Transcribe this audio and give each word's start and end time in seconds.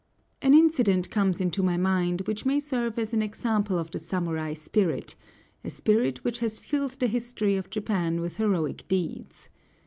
An 0.41 0.55
incident 0.55 1.11
comes 1.11 1.39
into 1.39 1.61
my 1.61 1.77
mind 1.77 2.21
which 2.21 2.43
may 2.43 2.59
serve 2.59 2.97
as 2.97 3.13
an 3.13 3.21
example 3.21 3.77
of 3.77 3.91
the 3.91 3.99
samurai 3.99 4.55
spirit, 4.55 5.13
a 5.63 5.69
spirit 5.69 6.23
which 6.23 6.39
has 6.39 6.57
filled 6.57 6.93
the 6.99 7.05
history 7.05 7.55
of 7.55 7.69
Japan 7.69 8.19
with 8.19 8.37
heroic 8.37 8.87
deeds. 8.87 9.51